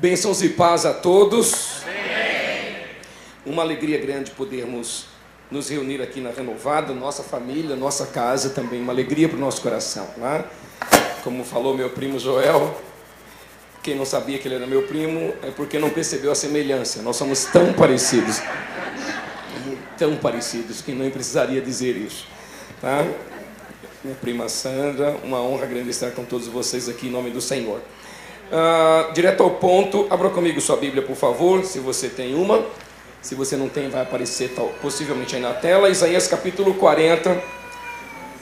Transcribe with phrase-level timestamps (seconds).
[0.00, 1.82] Bênçãos e paz a todos.
[3.44, 5.04] Uma alegria grande podermos
[5.50, 9.60] nos reunir aqui na Renovada, nossa família, nossa casa também, uma alegria para o nosso
[9.60, 10.08] coração.
[10.16, 10.42] Né?
[11.22, 12.80] Como falou meu primo Joel,
[13.82, 17.02] quem não sabia que ele era meu primo é porque não percebeu a semelhança.
[17.02, 18.40] Nós somos tão parecidos,
[19.98, 22.26] tão parecidos, que não precisaria dizer isso.
[22.80, 23.04] Tá?
[24.02, 27.82] Minha prima Sandra, uma honra grande estar com todos vocês aqui em nome do Senhor.
[28.50, 32.64] Uh, direto ao ponto, abra comigo sua Bíblia, por favor, se você tem uma.
[33.22, 35.88] Se você não tem, vai aparecer tal, possivelmente aí na tela.
[35.88, 37.40] Isaías capítulo 40,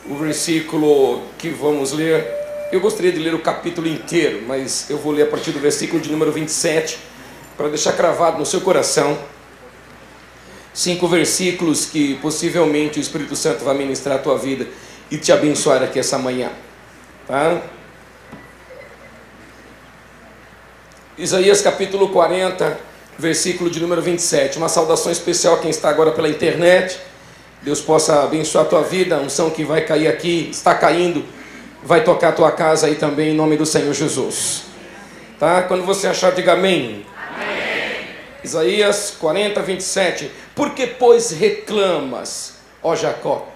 [0.09, 2.27] o versículo que vamos ler.
[2.73, 6.01] Eu gostaria de ler o capítulo inteiro, mas eu vou ler a partir do versículo
[6.01, 6.99] de número 27,
[7.57, 9.19] para deixar cravado no seu coração.
[10.73, 14.67] Cinco versículos que possivelmente o Espírito Santo vai ministrar a tua vida
[15.11, 16.51] e te abençoar aqui essa manhã.
[17.27, 17.61] Tá?
[21.19, 22.79] Isaías capítulo 40,
[23.19, 24.57] versículo de número 27.
[24.57, 26.97] Uma saudação especial a quem está agora pela internet.
[27.61, 29.17] Deus possa abençoar a tua vida.
[29.17, 31.25] A unção que vai cair aqui, está caindo,
[31.83, 34.67] vai tocar a tua casa aí também, em nome do Senhor Jesus.
[35.41, 35.63] Tá?
[35.63, 37.05] Quando você achar, diga amém.
[37.35, 38.07] amém.
[38.45, 40.31] Isaías 40, 27.
[40.55, 43.49] Por que, pois, reclamas, ó Jacó?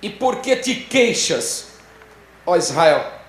[0.00, 1.72] E por que te queixas,
[2.46, 3.19] ó Israel?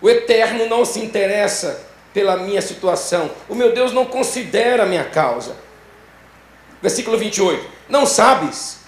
[0.00, 3.30] O eterno não se interessa pela minha situação.
[3.48, 5.56] O meu Deus não considera a minha causa.
[6.82, 7.66] Versículo 28.
[7.88, 8.80] Não sabes,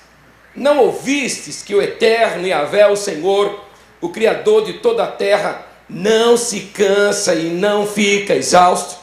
[0.54, 3.64] não ouvistes que o eterno Yahvé, o Senhor,
[4.00, 8.98] o Criador de toda a terra, não se cansa e não fica exausto?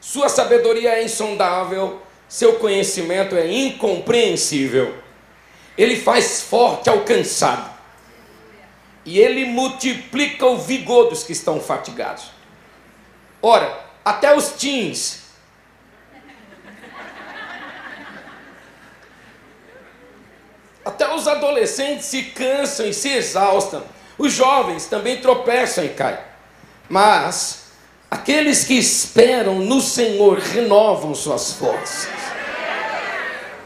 [0.00, 4.94] Sua sabedoria é insondável, seu conhecimento é incompreensível.
[5.76, 7.77] Ele faz forte ao cansado
[9.08, 12.24] e ele multiplica o vigor dos que estão fatigados.
[13.40, 15.22] Ora, até os teens.
[20.84, 23.82] Até os adolescentes se cansam e se exaustam.
[24.18, 26.18] Os jovens também tropeçam e caem.
[26.86, 27.70] Mas
[28.10, 32.10] aqueles que esperam no Senhor renovam suas forças.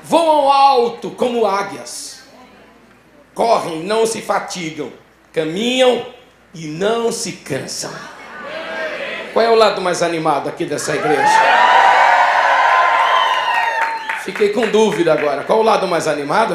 [0.04, 2.22] Voam alto como águias.
[3.34, 5.01] Correm, não se fatigam
[5.32, 6.06] caminham
[6.54, 7.90] e não se cansam.
[9.32, 11.22] Qual é o lado mais animado aqui dessa igreja?
[14.24, 15.42] Fiquei com dúvida agora.
[15.42, 16.54] Qual o lado mais animado?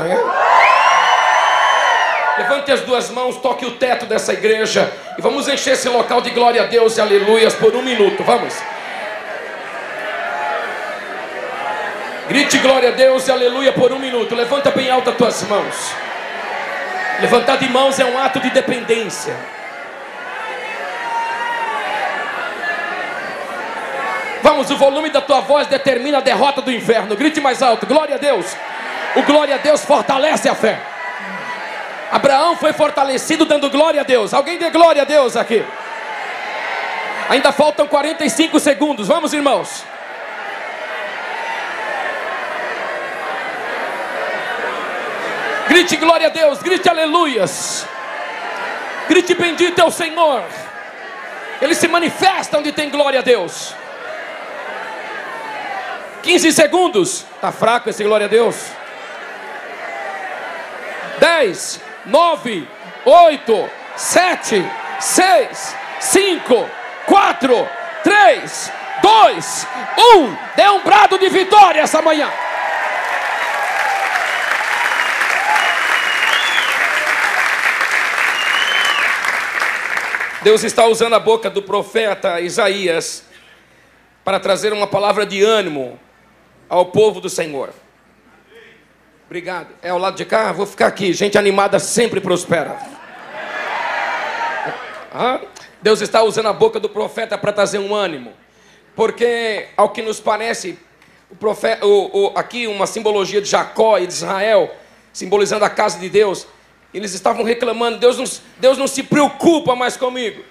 [2.37, 6.29] Levante as duas mãos, toque o teto dessa igreja e vamos encher esse local de
[6.29, 8.23] glória a Deus e aleluias por um minuto.
[8.23, 8.53] Vamos.
[12.29, 14.35] Grite glória a Deus e aleluia por um minuto.
[14.35, 16.06] Levanta bem alta as tuas mãos.
[17.19, 19.35] Levantar de mãos é um ato de dependência.
[24.44, 27.16] Vamos, o volume da tua voz determina a derrota do inferno.
[27.16, 28.45] Grite mais alto, glória a Deus.
[29.16, 30.79] O glória a Deus fortalece a fé.
[32.11, 34.34] Abraão foi fortalecido dando glória a Deus.
[34.34, 35.66] Alguém dê glória a Deus aqui.
[37.29, 39.07] Ainda faltam 45 segundos.
[39.07, 39.84] Vamos, irmãos.
[45.67, 47.85] Grite glória a Deus, grite aleluias.
[49.07, 50.44] Grite bendito é o Senhor.
[51.61, 53.75] Ele se manifesta onde tem glória a Deus.
[56.23, 57.25] 15 segundos.
[57.35, 58.55] Está fraco esse glória a Deus.
[61.19, 62.67] 10, 9,
[63.05, 64.66] 8, 7,
[64.99, 66.69] 6, 5,
[67.05, 67.69] 4,
[68.03, 69.67] 3, 2,
[70.16, 70.38] 1.
[70.55, 72.29] Dê um brado de vitória essa manhã.
[80.47, 83.25] Deus está usando a boca do profeta Isaías
[84.24, 86.00] para trazer uma palavra de ânimo
[86.70, 87.72] ao povo do Senhor.
[89.26, 89.67] Obrigado.
[89.82, 90.53] É ao lado de cá?
[90.53, 91.11] Vou ficar aqui.
[91.11, 92.79] Gente animada sempre prospera.
[95.14, 95.41] Ah,
[95.82, 98.32] Deus está usando a boca do profeta para trazer um ânimo.
[98.96, 100.79] Porque, ao que nos parece,
[101.29, 104.73] o profeta, o, o, aqui uma simbologia de Jacó e de Israel,
[105.11, 106.47] simbolizando a casa de Deus.
[106.97, 108.26] Eles estavam reclamando, Deus não,
[108.58, 110.44] Deus não se preocupa mais comigo.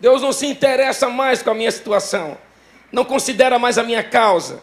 [0.00, 2.38] Deus não se interessa mais com a minha situação.
[2.90, 4.62] Não considera mais a minha causa.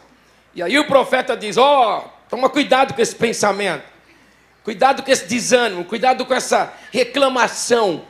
[0.55, 3.83] E aí o profeta diz: Ó, oh, toma cuidado com esse pensamento.
[4.63, 8.07] Cuidado com esse desânimo, cuidado com essa reclamação.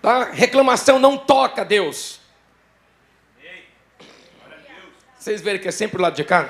[0.00, 0.30] Tá?
[0.32, 2.20] Reclamação não toca Deus.
[5.18, 6.48] Vocês verem que é sempre o lado de cá?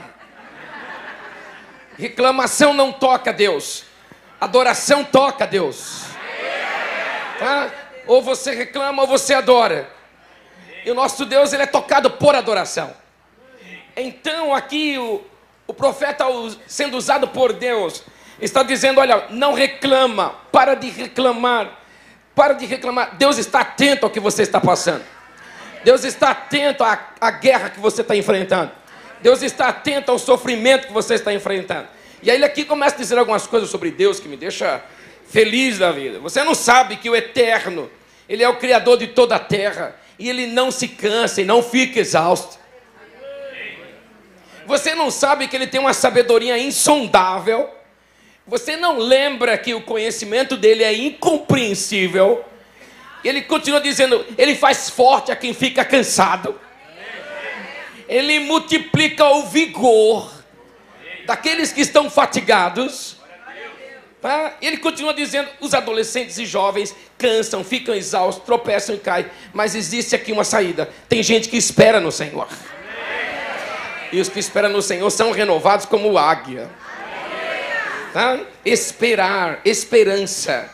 [1.96, 3.84] Reclamação não toca Deus.
[4.38, 6.09] Adoração toca Deus.
[7.40, 7.70] Tá?
[8.06, 9.90] Ou você reclama ou você adora.
[10.84, 12.92] E o nosso Deus ele é tocado por adoração.
[13.96, 15.22] Então aqui o,
[15.66, 16.26] o profeta
[16.66, 18.04] sendo usado por Deus
[18.40, 21.80] está dizendo: olha, não reclama, para de reclamar,
[22.34, 23.16] para de reclamar.
[23.16, 25.04] Deus está atento ao que você está passando.
[25.82, 28.70] Deus está atento à, à guerra que você está enfrentando.
[29.22, 31.88] Deus está atento ao sofrimento que você está enfrentando.
[32.22, 34.82] E aí ele aqui começa a dizer algumas coisas sobre Deus que me deixa
[35.30, 36.18] feliz da vida.
[36.18, 37.90] Você não sabe que o eterno,
[38.28, 41.62] ele é o criador de toda a terra e ele não se cansa e não
[41.62, 42.58] fica exausto.
[44.66, 47.68] Você não sabe que ele tem uma sabedoria insondável.
[48.46, 52.44] Você não lembra que o conhecimento dele é incompreensível.
[53.24, 56.58] Ele continua dizendo: ele faz forte a quem fica cansado.
[58.08, 60.32] Ele multiplica o vigor
[61.26, 63.19] daqueles que estão fatigados.
[64.20, 64.54] Tá?
[64.60, 69.26] Ele continua dizendo: os adolescentes e jovens cansam, ficam exaustos, tropeçam e caem.
[69.52, 70.88] Mas existe aqui uma saída.
[71.08, 72.46] Tem gente que espera no Senhor.
[74.12, 76.68] E os que esperam no Senhor são renovados como águia.
[78.12, 78.40] Tá?
[78.64, 80.68] Esperar, esperança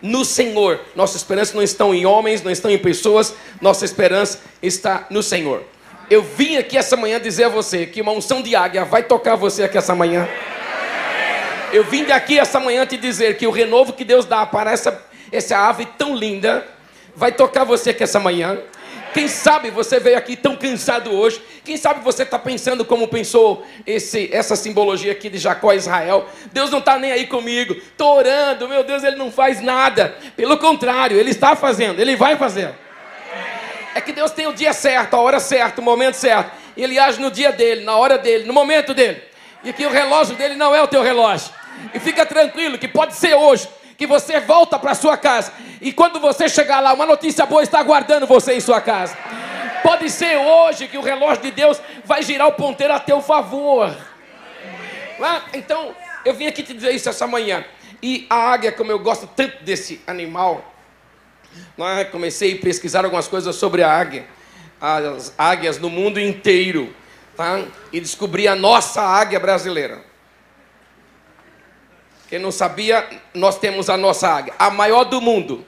[0.00, 0.80] no Senhor.
[0.94, 5.64] Nossa esperança não está em homens, não está em pessoas, nossa esperança está no Senhor.
[6.10, 9.36] Eu vim aqui essa manhã dizer a você que uma unção de águia vai tocar
[9.36, 10.28] você aqui essa manhã.
[11.72, 15.02] Eu vim daqui essa manhã te dizer que o renovo que Deus dá para essa,
[15.32, 16.66] essa ave tão linda
[17.16, 18.58] vai tocar você aqui essa manhã.
[19.14, 21.42] Quem sabe você veio aqui tão cansado hoje.
[21.64, 26.26] Quem sabe você está pensando como pensou esse, essa simbologia aqui de Jacó e Israel.
[26.52, 27.72] Deus não está nem aí comigo.
[27.72, 30.14] Estou orando, meu Deus, ele não faz nada.
[30.36, 32.70] Pelo contrário, ele está fazendo, ele vai fazer.
[33.94, 36.50] É que Deus tem o dia certo, a hora certa, o momento certo.
[36.76, 39.22] Ele age no dia dele, na hora dele, no momento dele.
[39.64, 41.61] E que o relógio dele não é o teu relógio.
[41.94, 46.20] E fica tranquilo que pode ser hoje que você volta para sua casa e quando
[46.20, 49.16] você chegar lá, uma notícia boa está aguardando você em sua casa.
[49.82, 53.92] Pode ser hoje que o relógio de Deus vai girar o ponteiro a teu favor.
[55.52, 57.64] Então, eu vim aqui te dizer isso essa manhã.
[58.00, 60.72] E a águia, como eu gosto tanto desse animal,
[62.12, 64.24] comecei a pesquisar algumas coisas sobre a águia,
[64.80, 66.94] as águias no mundo inteiro,
[67.36, 67.60] tá?
[67.92, 70.11] e descobri a nossa águia brasileira.
[72.32, 75.66] Quem não sabia, nós temos a nossa águia, a maior do mundo.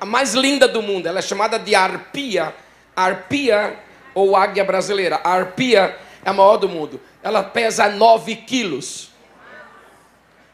[0.00, 2.54] A mais linda do mundo, ela é chamada de arpia.
[2.96, 3.78] Arpia
[4.14, 5.20] ou águia brasileira.
[5.22, 6.98] A arpia é a maior do mundo.
[7.22, 9.10] Ela pesa 9 quilos.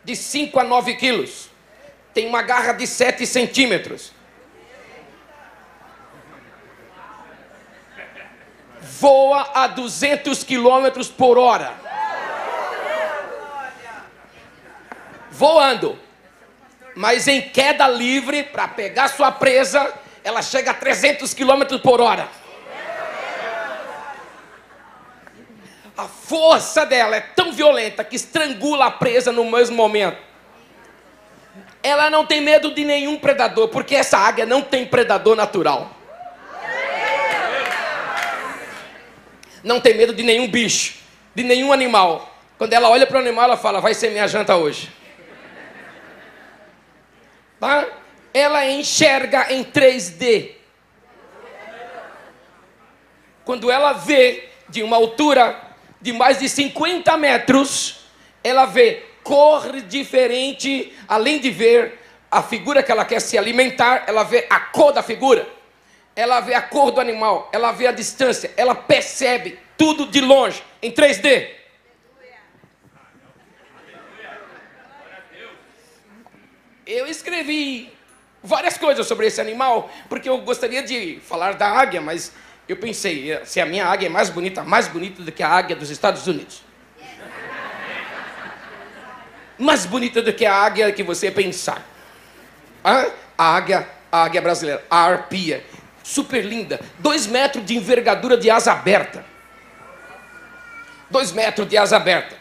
[0.02, 1.49] De 5 a 9 quilos.
[2.12, 4.11] Tem uma garra de 7 centímetros.
[8.81, 11.87] Voa a 200 quilômetros por hora.
[15.36, 15.98] Voando.
[16.94, 19.92] Mas em queda livre, para pegar sua presa,
[20.24, 22.28] ela chega a 300 km por hora.
[25.96, 30.18] A força dela é tão violenta que estrangula a presa no mesmo momento.
[31.82, 35.90] Ela não tem medo de nenhum predador, porque essa águia não tem predador natural.
[39.62, 40.94] Não tem medo de nenhum bicho,
[41.34, 42.34] de nenhum animal.
[42.58, 44.90] Quando ela olha para o animal, ela fala: Vai ser minha janta hoje.
[47.58, 47.86] Tá?
[48.32, 50.52] Ela enxerga em 3D.
[53.44, 55.58] Quando ela vê de uma altura
[56.00, 58.00] de mais de 50 metros,
[58.42, 64.22] ela vê cor diferente, além de ver a figura que ela quer se alimentar, ela
[64.22, 65.48] vê a cor da figura,
[66.14, 70.62] ela vê a cor do animal, ela vê a distância, ela percebe tudo de longe,
[70.82, 71.48] em 3D.
[76.87, 77.93] Eu escrevi
[78.43, 82.33] várias coisas sobre esse animal, porque eu gostaria de falar da águia, mas
[82.69, 85.75] eu pensei, se a minha águia é mais bonita, mais bonita do que a águia
[85.75, 86.62] dos Estados Unidos.
[89.59, 91.85] Mais bonita do que a águia que você pensar.
[92.85, 95.64] A águia, a águia brasileira, a arpia,
[96.05, 99.25] super linda, dois metros de envergadura de asa aberta.
[101.11, 102.37] Dois metros de asa aberta.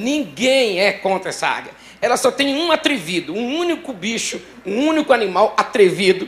[0.00, 5.12] Ninguém é contra essa águia ela só tem um atrevido, um único bicho, um único
[5.12, 6.26] animal atrevido,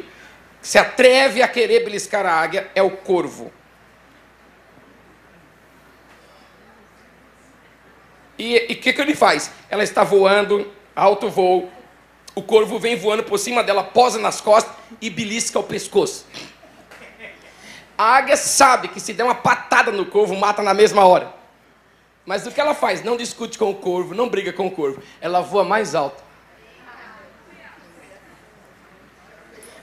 [0.60, 3.50] que se atreve a querer beliscar a águia, é o corvo.
[8.38, 9.50] E o que, que ele faz?
[9.70, 11.70] Ela está voando, alto voo,
[12.34, 16.26] o corvo vem voando por cima dela, posa nas costas e belisca o pescoço.
[17.96, 21.41] A águia sabe que se der uma patada no corvo, mata na mesma hora.
[22.24, 23.02] Mas o que ela faz?
[23.02, 25.02] Não discute com o corvo, não briga com o corvo.
[25.20, 26.22] Ela voa mais alto.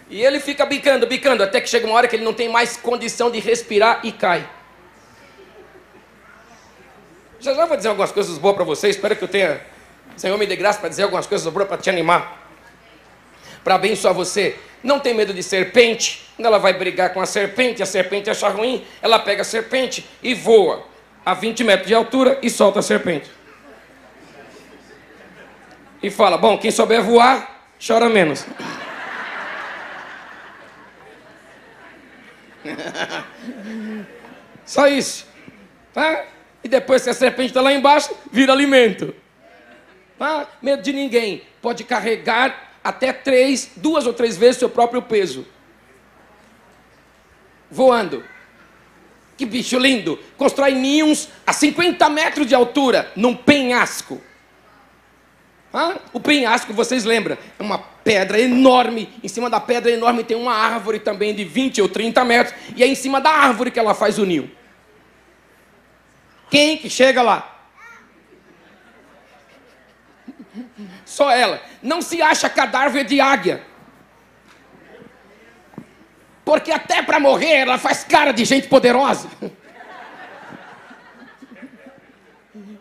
[0.09, 2.75] E ele fica bicando, bicando, até que chega uma hora que ele não tem mais
[2.75, 4.49] condição de respirar e cai.
[7.39, 8.89] Já já vou dizer algumas coisas boas para você.
[8.89, 9.61] Espero que eu tenha,
[10.17, 12.49] Senhor, me dê graça para dizer algumas coisas boas para te animar,
[13.63, 14.57] para abençoar você.
[14.81, 16.27] Não tem medo de serpente.
[16.35, 20.09] Quando ela vai brigar com a serpente, a serpente acha ruim, ela pega a serpente
[20.23, 20.88] e voa
[21.29, 23.29] a 20 metros de altura e solta a serpente.
[26.01, 28.47] E fala: Bom, quem souber voar, chora menos.
[34.65, 35.27] Só isso.
[35.93, 36.25] Tá?
[36.63, 39.13] E depois, se a serpente está lá embaixo, vira alimento.
[40.17, 40.47] Tá?
[40.61, 41.43] Medo de ninguém.
[41.61, 45.45] Pode carregar até três, duas ou três vezes seu próprio peso.
[47.69, 48.23] Voando.
[49.39, 50.19] Que bicho lindo!
[50.35, 54.21] Constrói ninhos a 50 metros de altura, num penhasco.
[56.11, 59.07] O penhasco, vocês lembram, é uma pedra enorme.
[59.23, 62.53] Em cima da pedra enorme tem uma árvore também de 20 ou 30 metros.
[62.75, 64.51] E é em cima da árvore que ela faz o ninho.
[66.51, 67.63] Quem que chega lá?
[71.05, 71.61] Só ela.
[71.81, 73.63] Não se acha cadáver de águia.
[76.49, 79.29] Porque até para morrer ela faz cara de gente poderosa.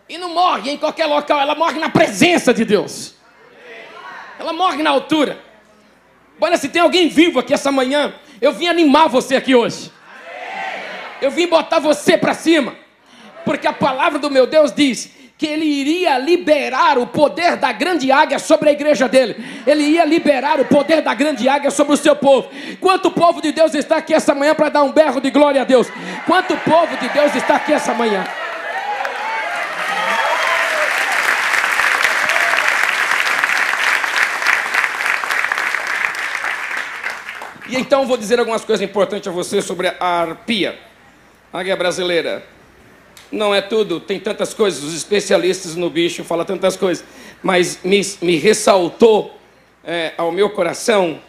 [0.09, 3.15] E não morre em qualquer local, ela morre na presença de Deus.
[4.39, 5.39] Ela morre na altura.
[6.41, 9.93] Olha, se tem alguém vivo aqui essa manhã, eu vim animar você aqui hoje.
[11.21, 12.75] Eu vim botar você para cima.
[13.45, 18.11] Porque a palavra do meu Deus diz que ele iria liberar o poder da grande
[18.11, 19.37] águia sobre a igreja dele.
[19.65, 22.51] Ele ia liberar o poder da grande águia sobre o seu povo.
[22.81, 25.65] Quanto povo de Deus está aqui essa manhã para dar um berro de glória a
[25.65, 25.87] Deus?
[26.27, 28.27] Quanto povo de Deus está aqui essa manhã?
[37.69, 40.77] E então vou dizer algumas coisas importantes a você sobre a arpia,
[41.53, 42.58] águia brasileira.
[43.31, 47.05] Não é tudo, tem tantas coisas, os especialistas no bicho falam tantas coisas,
[47.43, 49.39] mas me, me ressaltou
[49.85, 51.21] é, ao meu coração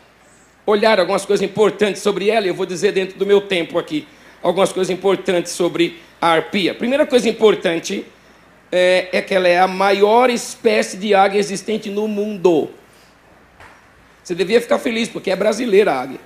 [0.66, 4.08] olhar algumas coisas importantes sobre ela, e eu vou dizer dentro do meu tempo aqui
[4.42, 6.74] algumas coisas importantes sobre a arpia.
[6.74, 8.06] Primeira coisa importante
[8.72, 12.70] é, é que ela é a maior espécie de águia existente no mundo.
[14.24, 16.20] Você devia ficar feliz, porque é brasileira a águia.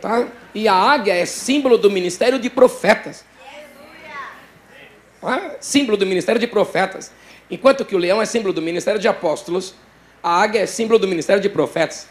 [0.00, 0.26] Tá?
[0.54, 3.24] E a águia é símbolo do ministério de profetas.
[5.24, 5.56] Tá?
[5.58, 7.10] Símbolo do ministério de profetas.
[7.50, 9.74] Enquanto que o leão é símbolo do ministério de apóstolos,
[10.22, 12.06] a águia é símbolo do ministério de profetas.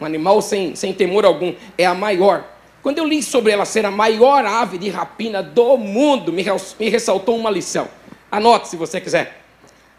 [0.00, 1.54] Um animal sem, sem temor algum.
[1.76, 2.42] É a maior.
[2.82, 6.42] Quando eu li sobre ela ser a maior ave de rapina do mundo, me,
[6.80, 7.86] me ressaltou uma lição.
[8.32, 9.42] Anote se você quiser.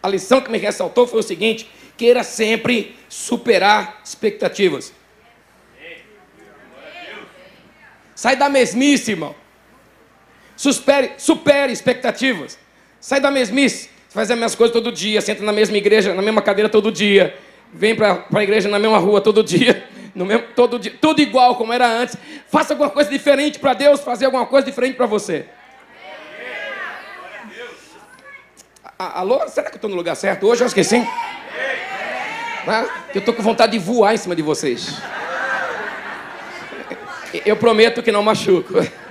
[0.02, 4.92] A lição que me ressaltou foi o seguinte: queira sempre superar expectativas.
[8.14, 9.34] Sai da mesmice, irmão.
[10.56, 12.58] Supere, supere expectativas.
[12.98, 13.90] Sai da mesmice.
[14.08, 16.90] Você faz as mesmas coisas todo dia, senta na mesma igreja, na mesma cadeira todo
[16.90, 17.36] dia.
[17.72, 19.86] Vem para a igreja na mesma rua todo dia.
[20.16, 20.94] No mesmo, todo dia.
[20.98, 22.16] Tudo igual como era antes.
[22.50, 25.44] Faça alguma coisa diferente para Deus, fazer alguma coisa diferente para você.
[28.98, 29.46] Alô?
[29.46, 30.62] Será que eu estou no lugar certo hoje?
[30.64, 31.06] Eu sim.
[32.66, 35.02] Ah, eu estou com vontade de voar em cima de vocês.
[37.44, 38.72] Eu prometo que não machuco.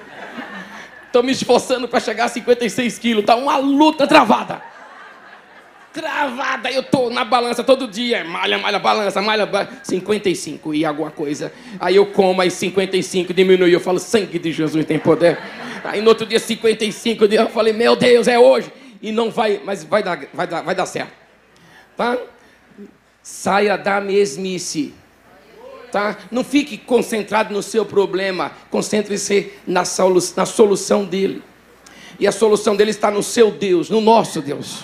[1.15, 3.23] Estou me esforçando para chegar a 56 quilos.
[3.23, 4.61] Tá uma luta travada.
[5.93, 6.69] Travada.
[6.69, 8.25] Eu tô na balança todo dia.
[8.25, 9.69] Malha, malha, balança, malha, malha.
[9.81, 11.53] 55 e alguma coisa.
[11.79, 13.73] Aí eu como, aí 55 diminui.
[13.73, 15.39] Eu falo, sangue de Jesus tem poder.
[15.85, 17.23] Aí no outro dia, 55.
[17.23, 18.69] Eu falei, meu Deus, é hoje.
[19.01, 21.13] E não vai, mas vai dar, vai dar, vai dar certo.
[21.95, 22.17] Tá?
[23.23, 24.93] Saia da mesmice
[25.95, 26.17] tá?
[26.29, 31.41] Não fique concentrado no seu problema, concentre-se na, solu na solução dele.
[32.19, 34.81] E a solução dele está no seu Deus, no nosso Deus.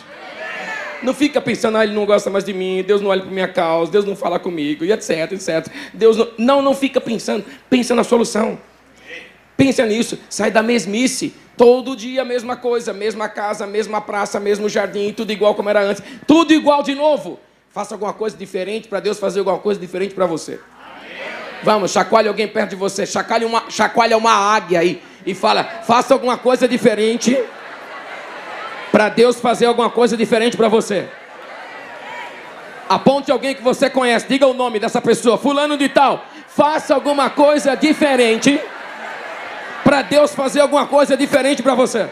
[1.03, 3.47] Não fica pensando, ah, ele não gosta mais de mim, Deus não olha para minha
[3.49, 5.67] causa, Deus não fala comigo, e etc, etc.
[5.93, 8.57] Deus não, não, não fica pensando, pensa na solução.
[9.57, 11.33] Pensa nisso, sai da mesmice.
[11.57, 15.83] Todo dia a mesma coisa, mesma casa, mesma praça, mesmo jardim, tudo igual como era
[15.83, 16.01] antes.
[16.25, 17.37] Tudo igual de novo.
[17.69, 20.59] Faça alguma coisa diferente para Deus fazer alguma coisa diferente para você.
[21.63, 26.13] Vamos, chacoalhe alguém perto de você, chacoalhe uma, chacoalhe uma águia aí e fala: faça
[26.13, 27.37] alguma coisa diferente
[28.91, 31.07] para Deus fazer alguma coisa diferente para você.
[32.89, 36.25] Aponte alguém que você conhece, diga o nome dessa pessoa, fulano de tal.
[36.47, 38.59] Faça alguma coisa diferente
[39.83, 42.09] para Deus fazer alguma coisa diferente para você.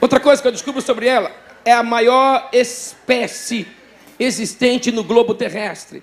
[0.00, 1.30] Outra coisa que eu descubro sobre ela
[1.64, 3.66] é a maior espécie
[4.18, 6.02] existente no globo terrestre.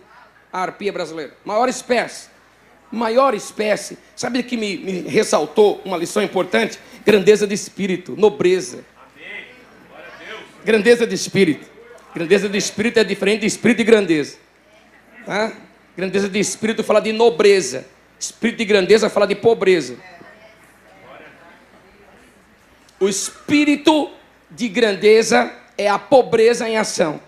[0.52, 1.34] A arpia brasileira.
[1.44, 2.30] Maior espécie.
[2.92, 3.98] Maior espécie.
[4.16, 6.80] Sabe que me, me ressaltou uma lição importante?
[7.06, 8.84] Grandeza de espírito, nobreza.
[10.64, 11.68] Grandeza de espírito.
[12.14, 14.38] Grandeza de espírito é diferente de espírito e grandeza.
[15.26, 15.54] Tá?
[15.96, 17.86] Grandeza de espírito fala de nobreza.
[18.20, 19.96] Espírito de grandeza fala de pobreza.
[23.00, 24.12] O espírito
[24.50, 27.22] de grandeza é a pobreza em ação.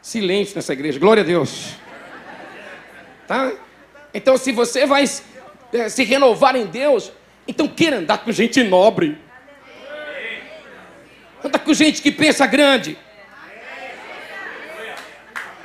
[0.00, 1.74] Silêncio nessa igreja, glória a Deus.
[3.26, 3.52] Tá?
[4.12, 7.12] Então, se você vai se renovar em Deus,
[7.46, 9.18] então queira andar com gente nobre.
[11.44, 12.96] Anda com gente que pensa grande.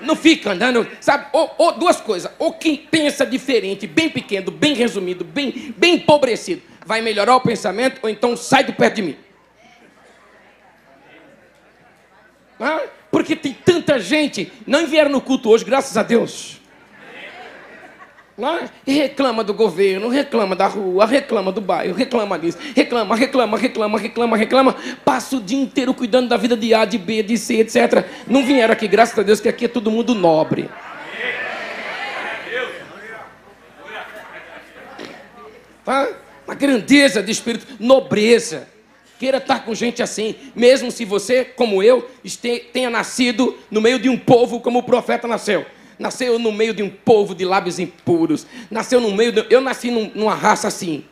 [0.01, 1.27] Não fica andando, sabe?
[1.33, 2.31] Ou, ou, duas coisas.
[2.37, 7.99] Ou quem pensa diferente, bem pequeno, bem resumido, bem, bem empobrecido, vai melhorar o pensamento,
[8.03, 9.17] ou então sai do perto de mim.
[12.59, 16.59] Ah, porque tem tanta gente, não vieram no culto hoje, graças a Deus.
[18.37, 23.57] Lá, e reclama do governo, reclama da rua, reclama do bairro, reclama disso, reclama, reclama,
[23.57, 27.35] reclama, reclama, reclama, passa o dia inteiro cuidando da vida de A, de B, de
[27.35, 28.05] C, etc.
[28.27, 30.69] Não vieram aqui, graças a Deus, que aqui é todo mundo nobre.
[35.83, 36.07] Tá?
[36.45, 38.67] Uma grandeza de espírito, nobreza.
[39.17, 42.07] Queira estar com gente assim, mesmo se você, como eu,
[42.71, 45.65] tenha nascido no meio de um povo como o profeta nasceu
[45.97, 49.89] nasceu no meio de um povo de lábios impuros, nasceu no meio de, eu nasci
[49.89, 51.05] num, numa raça assim.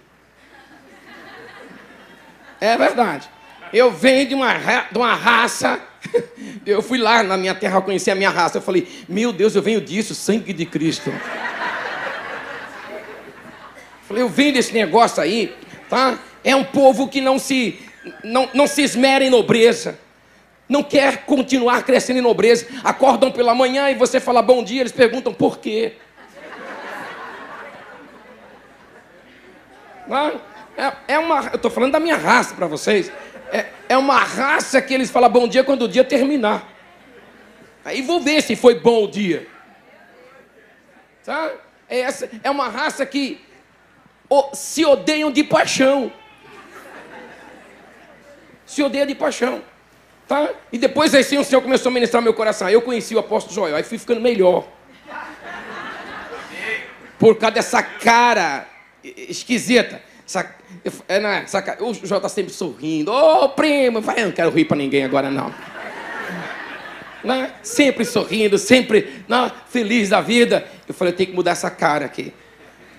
[2.61, 3.29] É verdade.
[3.73, 5.79] Eu venho de uma, de uma raça.
[6.65, 8.57] Eu fui lá na minha terra conhecer a minha raça.
[8.57, 11.09] Eu falei, meu Deus, eu venho disso, sangue de Cristo.
[11.09, 11.19] Eu
[14.07, 15.53] falei, eu venho desse negócio aí,
[15.89, 16.17] tá?
[16.43, 17.79] É um povo que não se,
[18.23, 19.99] não, não se esmera em nobreza
[20.67, 24.91] não quer continuar crescendo em nobreza, acordam pela manhã e você fala bom dia, eles
[24.91, 25.93] perguntam por quê.
[30.77, 33.11] É, é uma, eu estou falando da minha raça para vocês.
[33.51, 36.67] É, é uma raça que eles falam bom dia quando o dia terminar.
[37.83, 39.47] Aí vou ver se foi bom o dia.
[41.23, 41.51] Tá?
[41.87, 43.43] É, essa, é uma raça que
[44.53, 46.11] se odeiam de paixão.
[48.65, 49.61] Se odeiam de paixão.
[50.27, 50.49] Tá?
[50.71, 52.67] E depois assim o Senhor começou a ministrar meu coração.
[52.67, 54.67] Aí eu conheci o apóstolo Joel, aí fui ficando melhor.
[57.19, 58.67] Por causa dessa cara
[59.03, 60.01] esquisita.
[60.25, 60.55] Essa,
[61.07, 63.11] é, não é, essa, o Joel tá sempre sorrindo.
[63.11, 65.53] Ô, oh, primo, vai, eu não quero rir para ninguém agora não.
[67.23, 67.35] não.
[67.35, 67.51] Né?
[67.61, 70.67] Sempre sorrindo, sempre não, feliz da vida.
[70.87, 72.33] Eu falei, eu tenho que mudar essa cara aqui.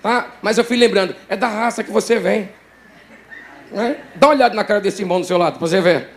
[0.01, 0.35] Tá?
[0.41, 2.49] Mas eu fui lembrando, é da raça que você vem.
[3.71, 3.97] Né?
[4.15, 6.16] Dá uma olhada na cara desse irmão do seu lado, para você ver.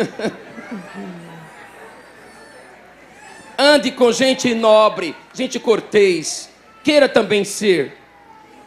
[3.58, 6.48] Ande com gente nobre, gente cortês.
[6.82, 7.92] Queira também ser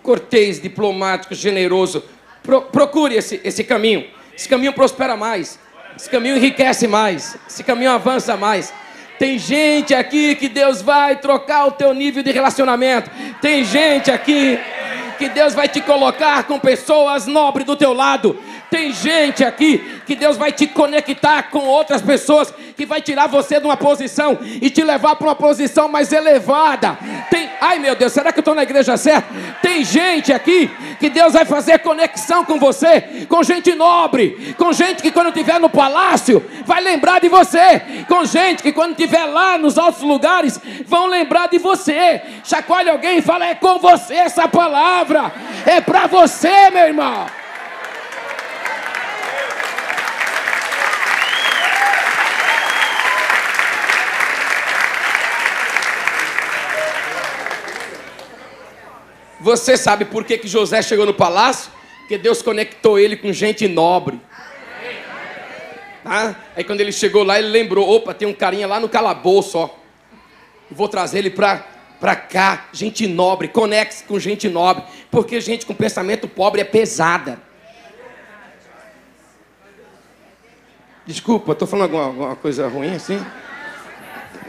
[0.04, 2.04] cortês, diplomático, generoso.
[2.44, 4.06] Pro, procure esse, esse caminho.
[4.36, 5.58] Esse caminho prospera mais.
[5.96, 7.38] Esse caminho enriquece mais.
[7.48, 8.72] Esse caminho avança mais.
[9.18, 13.10] Tem gente aqui que Deus vai trocar o teu nível de relacionamento.
[13.42, 14.60] Tem gente aqui
[15.24, 18.38] que Deus vai te colocar com pessoas nobres do teu lado.
[18.70, 23.60] Tem gente aqui que Deus vai te conectar com outras pessoas que vai tirar você
[23.60, 26.98] de uma posição e te levar para uma posição mais elevada.
[27.30, 29.30] Tem, ai meu Deus, será que eu estou na igreja certa?
[29.62, 35.04] Tem gente aqui que Deus vai fazer conexão com você, com gente nobre, com gente
[35.04, 39.58] que quando estiver no palácio vai lembrar de você, com gente que quando estiver lá
[39.58, 42.22] nos altos lugares vão lembrar de você.
[42.44, 45.13] Chacoalhe alguém e fala: é com você essa palavra,
[45.66, 47.28] é para você, meu irmão.
[59.44, 61.70] Você sabe por que, que José chegou no palácio?
[62.00, 64.22] Porque Deus conectou ele com gente nobre.
[66.02, 66.36] Tá?
[66.56, 69.70] Aí quando ele chegou lá, ele lembrou: opa, tem um carinha lá no calabouço, ó.
[70.72, 71.73] Vou trazer ele para
[72.04, 77.40] para cá, gente nobre, conecte-se com gente nobre, porque gente com pensamento pobre é pesada.
[81.06, 83.26] Desculpa, estou falando alguma, alguma, coisa ruim assim?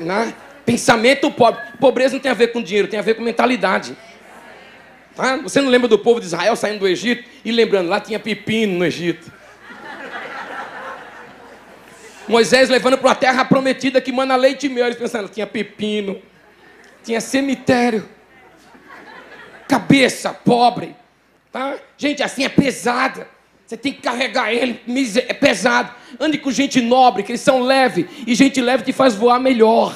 [0.00, 0.26] Não?
[0.26, 0.34] Né?
[0.66, 1.62] Pensamento pobre.
[1.78, 3.96] Pobreza não tem a ver com dinheiro, tem a ver com mentalidade.
[5.14, 5.36] Tá?
[5.36, 8.78] Você não lembra do povo de Israel saindo do Egito e lembrando, lá tinha pepino
[8.78, 9.30] no Egito.
[12.26, 14.86] Moisés levando para a terra prometida que manda leite e mel.
[14.86, 16.20] Eles pensando, tinha pepino,
[17.04, 18.08] tinha cemitério,
[19.68, 20.96] cabeça pobre.
[21.52, 21.76] Tá?
[21.96, 23.28] Gente, assim é pesada.
[23.66, 24.80] Você tem que carregar ele,
[25.28, 25.94] é pesado.
[26.18, 28.08] Ande com gente nobre, que eles são leve.
[28.26, 29.94] E gente leve te faz voar melhor.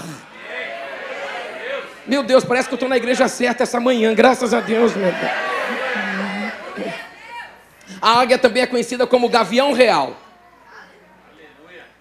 [2.06, 5.12] Meu Deus, parece que eu estou na igreja certa essa manhã, graças a Deus, meu
[5.12, 5.48] Deus.
[8.00, 10.16] A águia também é conhecida como gavião real.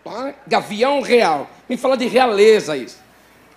[0.03, 0.33] Tá?
[0.45, 1.49] Gavião real.
[1.67, 3.06] Me fala de realeza isso.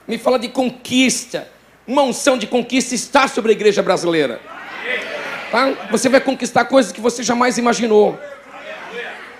[0.06, 1.48] Me fala de conquista.
[1.86, 4.40] Uma unção de conquista está sobre a igreja brasileira.
[5.50, 5.88] Tá?
[5.90, 8.18] Você vai conquistar coisas que você jamais imaginou.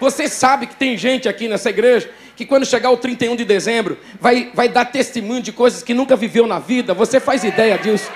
[0.00, 3.98] Você sabe que tem gente aqui nessa igreja que quando chegar o 31 de dezembro
[4.18, 6.94] vai, vai dar testemunho de coisas que nunca viveu na vida.
[6.94, 8.10] Você faz ideia disso?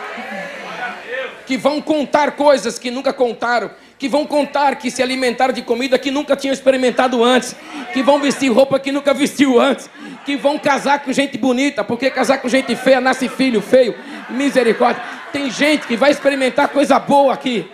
[1.47, 3.71] Que vão contar coisas que nunca contaram.
[3.99, 7.55] Que vão contar que se alimentaram de comida que nunca tinham experimentado antes.
[7.93, 9.89] Que vão vestir roupa que nunca vestiu antes.
[10.25, 13.95] Que vão casar com gente bonita, porque casar com gente feia nasce filho feio.
[14.31, 15.03] Misericórdia.
[15.33, 17.71] Tem gente que vai experimentar coisa boa aqui.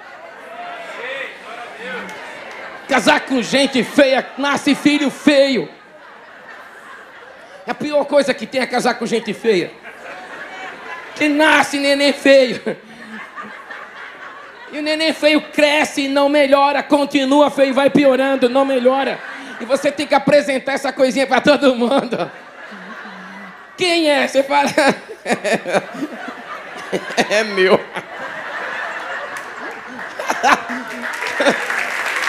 [2.88, 5.68] Casar com gente feia, nasce filho feio.
[7.66, 9.70] A pior coisa que tem é casar com gente feia.
[11.14, 12.60] Que nasce neném feio.
[14.72, 19.18] E o neném feio cresce e não melhora, continua feio, vai piorando, não melhora.
[19.60, 22.30] E você tem que apresentar essa coisinha para todo mundo.
[23.76, 24.28] Quem é?
[24.28, 24.70] Você fala.
[27.28, 27.80] é meu.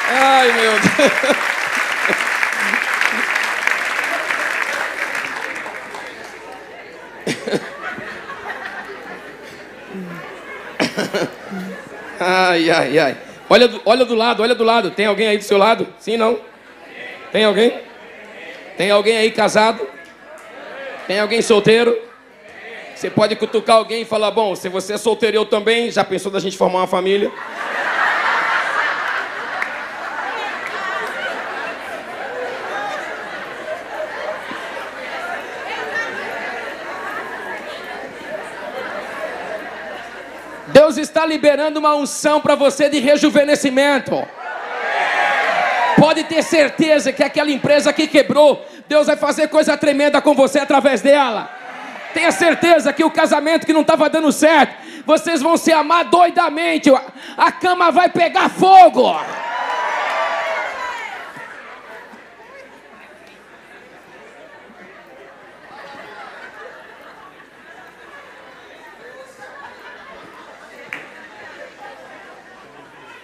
[0.09, 1.50] Ai, meu Deus.
[12.49, 13.17] Ai, ai, ai.
[13.47, 14.89] Olha, olha do lado, olha do lado.
[14.89, 15.87] Tem alguém aí do seu lado?
[15.99, 16.39] Sim, não?
[17.31, 17.79] Tem alguém?
[18.75, 19.87] Tem alguém aí casado?
[21.05, 21.95] Tem alguém solteiro?
[22.95, 25.91] Você pode cutucar alguém e falar: Bom, se você é solteiro, eu também.
[25.91, 27.31] Já pensou da gente formar uma família?
[40.67, 44.27] Deus está liberando uma unção para você de rejuvenescimento.
[45.95, 50.57] Pode ter certeza que aquela empresa que quebrou, Deus vai fazer coisa tremenda com você
[50.57, 51.47] através dela.
[52.11, 56.91] Tenha certeza que o casamento que não estava dando certo, vocês vão se amar doidamente.
[57.37, 59.15] A cama vai pegar fogo.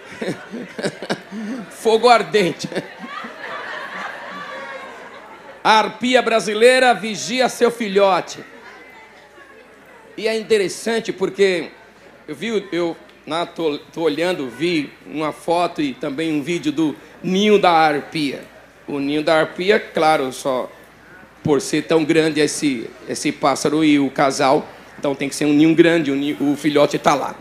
[1.70, 2.68] Fogo ardente.
[5.62, 8.38] A arpia brasileira vigia seu filhote.
[10.16, 11.70] E é interessante porque
[12.26, 16.96] eu vi, eu na, tô, tô olhando, vi uma foto e também um vídeo do
[17.22, 18.42] ninho da arpia.
[18.86, 20.70] O ninho da arpia, claro, só
[21.44, 24.66] por ser tão grande esse, esse pássaro e o casal,
[24.98, 27.36] então tem que ser um ninho grande, o, ninho, o filhote está lá.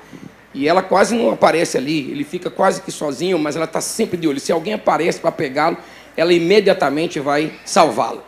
[0.53, 4.17] E ela quase não aparece ali, ele fica quase que sozinho, mas ela está sempre
[4.17, 4.39] de olho.
[4.39, 5.77] Se alguém aparece para pegá-lo,
[6.15, 8.23] ela imediatamente vai salvá-lo.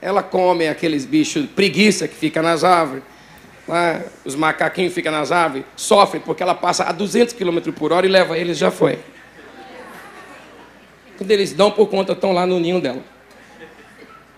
[0.00, 3.02] Ela come aqueles bichos preguiça que fica nas árvores,
[3.66, 4.04] né?
[4.24, 8.08] os macaquinhos ficam nas árvores, sofrem porque ela passa a 200 km por hora e
[8.08, 8.98] leva eles, já foi.
[11.16, 13.02] Quando eles dão por conta, estão lá no ninho dela.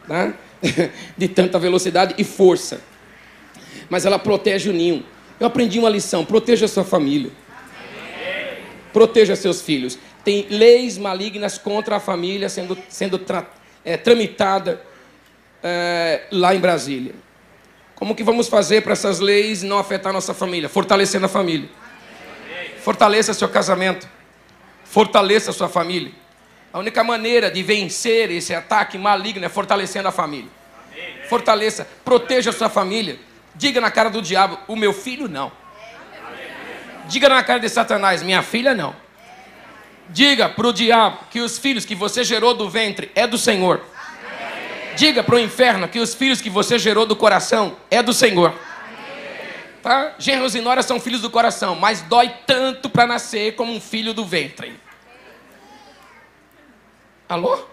[0.07, 0.35] Né?
[1.17, 2.81] De tanta velocidade e força.
[3.89, 5.05] Mas ela protege o ninho.
[5.38, 7.31] Eu aprendi uma lição: proteja sua família.
[8.92, 9.99] Proteja seus filhos.
[10.25, 13.46] Tem leis malignas contra a família sendo, sendo tra,
[13.85, 14.83] é, tramitada
[15.62, 17.14] é, lá em Brasília.
[17.94, 20.68] Como que vamos fazer para essas leis não afetar nossa família?
[20.68, 21.68] Fortalecendo a família.
[22.83, 24.09] Fortaleça seu casamento.
[24.85, 26.12] Fortaleça sua família.
[26.72, 30.51] A única maneira de vencer esse ataque maligno é fortalecendo a família.
[31.29, 33.18] Fortaleça, proteja sua família.
[33.57, 35.51] Diga na cara do diabo: o meu filho não.
[37.07, 38.95] Diga na cara de Satanás: minha filha não.
[40.09, 43.83] Diga para o diabo que os filhos que você gerou do ventre é do Senhor.
[44.95, 48.55] Diga para o inferno que os filhos que você gerou do coração é do Senhor.
[49.83, 50.14] Tá?
[50.19, 54.14] Genros e noras são filhos do coração, mas dói tanto para nascer como um filho
[54.14, 54.81] do ventre.
[57.29, 57.64] Alô?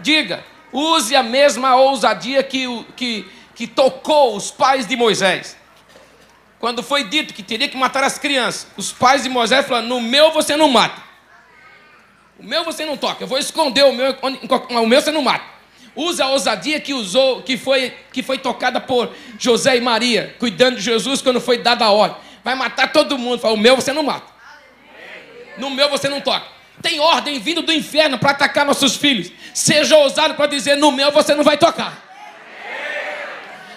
[0.00, 5.56] Diga, use a mesma ousadia que, que que tocou os pais de Moisés.
[6.60, 10.00] Quando foi dito que teria que matar as crianças, os pais de Moisés falaram: No
[10.00, 11.02] meu você não mata.
[12.38, 13.24] O meu você não toca.
[13.24, 14.14] Eu vou esconder o meu,
[14.70, 15.44] o meu você não mata.
[15.94, 20.76] Usa a ousadia que usou, que foi, que foi tocada por José e Maria, cuidando
[20.76, 22.18] de Jesus quando foi dada a ordem.
[22.44, 23.38] Vai matar todo mundo.
[23.38, 24.30] Fala, o meu você não mata.
[25.56, 26.46] No meu você não toca.
[26.82, 29.32] Tem ordem vindo do inferno para atacar nossos filhos.
[29.54, 32.05] Seja ousado para dizer: no meu você não vai tocar.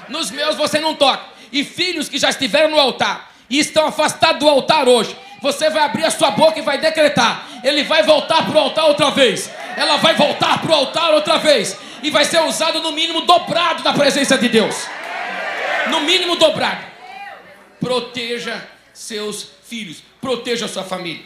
[0.09, 1.23] Nos meus você não toca.
[1.51, 5.83] E filhos que já estiveram no altar e estão afastados do altar hoje, você vai
[5.83, 9.49] abrir a sua boca e vai decretar: ele vai voltar para o altar outra vez.
[9.75, 11.77] Ela vai voltar para o altar outra vez.
[12.01, 14.87] E vai ser usado no mínimo dobrado da presença de Deus.
[15.89, 16.85] No mínimo dobrado.
[17.79, 18.61] Proteja
[18.93, 20.03] seus filhos.
[20.21, 21.23] Proteja sua família.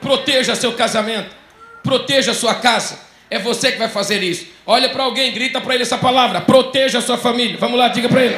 [0.00, 1.34] Proteja seu casamento.
[1.82, 2.98] Proteja sua casa.
[3.32, 4.46] É você que vai fazer isso.
[4.66, 6.42] Olha para alguém, grita para ele essa palavra.
[6.42, 7.56] Proteja sua família.
[7.56, 8.36] Vamos lá, diga para ele.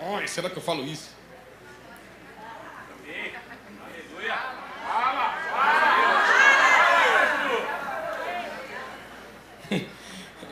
[0.00, 1.10] Olha, será que eu falo isso?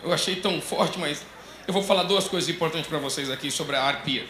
[0.04, 1.24] Eu achei tão forte, mas
[1.66, 4.26] eu vou falar duas coisas importantes para vocês aqui sobre a arpia.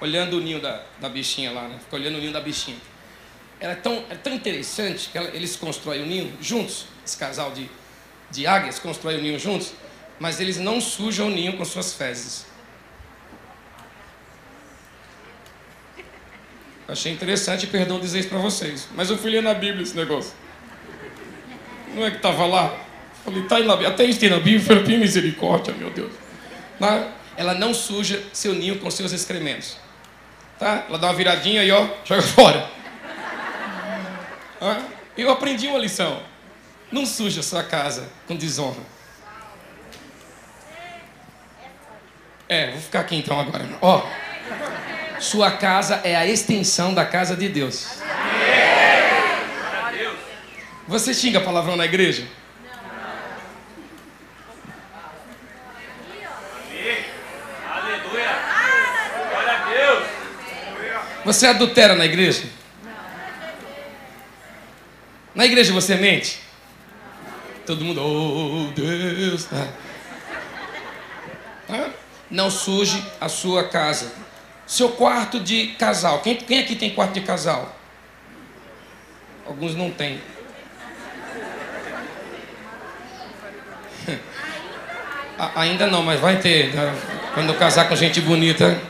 [0.00, 1.78] Olhando o ninho da, da bichinha lá, né?
[1.78, 2.78] Fica olhando o ninho da bichinha.
[3.60, 6.86] Ela é tão, é tão interessante que ela, eles constroem o ninho juntos.
[7.04, 7.68] Esse casal de,
[8.30, 9.72] de águias constrói o ninho juntos,
[10.18, 12.46] mas eles não sujam o ninho com suas fezes.
[16.88, 18.88] Achei interessante, perdão dizer isso para vocês.
[18.94, 20.32] Mas eu fui ler na Bíblia esse negócio.
[21.94, 22.76] Não é que estava lá?
[23.24, 23.88] Falei, tá na Bíblia.
[23.90, 24.60] Até isso tem na Bíblia.
[24.60, 26.10] Falei, misericórdia, meu Deus.
[27.36, 29.76] Ela não suja seu ninho com seus excrementos.
[30.60, 30.84] Tá?
[30.90, 32.70] Ela dá uma viradinha e ó, joga fora.
[35.16, 36.22] Eu aprendi uma lição.
[36.92, 38.82] Não suja sua casa com desonra.
[42.46, 43.66] É, vou ficar aqui então agora.
[43.80, 44.06] Ó.
[45.18, 48.00] Sua casa é a extensão da casa de Deus.
[50.86, 52.26] Você xinga palavrão na igreja?
[61.30, 62.42] Você adultera na igreja?
[65.32, 66.40] Na igreja você mente?
[67.64, 69.46] Todo mundo, oh Deus.
[72.28, 74.12] Não suje a sua casa.
[74.66, 76.20] Seu quarto de casal.
[76.20, 77.78] Quem, quem aqui tem quarto de casal?
[79.46, 80.20] Alguns não têm.
[85.54, 86.74] Ainda não, mas vai ter.
[86.74, 86.92] Né?
[87.34, 88.89] Quando casar com gente bonita.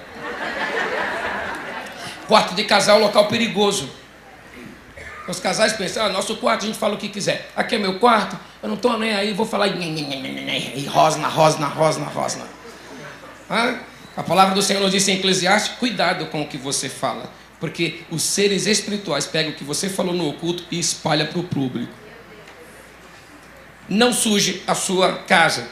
[2.31, 3.91] Quarto de casal é um local perigoso.
[5.27, 7.51] Os casais pensam, ah, nosso quarto a gente fala o que quiser.
[7.57, 12.05] Aqui é meu quarto, eu não estou nem aí, vou falar e rosna, rosna, rosna,
[12.05, 12.47] rosna.
[13.51, 13.81] Ah?
[14.17, 18.05] A palavra do Senhor nos disse em Eclesiastes: cuidado com o que você fala, porque
[18.13, 21.93] os seres espirituais pegam o que você falou no oculto e espalha para o público.
[23.89, 25.67] Não suje a sua casa.